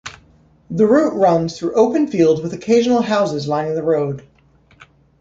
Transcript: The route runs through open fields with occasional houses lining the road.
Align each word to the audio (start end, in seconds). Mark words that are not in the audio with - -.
The 0.71 0.87
route 0.87 1.13
runs 1.13 1.55
through 1.59 1.75
open 1.75 2.07
fields 2.07 2.41
with 2.41 2.53
occasional 2.55 3.03
houses 3.03 3.47
lining 3.47 3.75
the 3.75 3.83
road. 3.83 4.27